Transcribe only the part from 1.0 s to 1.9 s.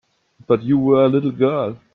a little girl.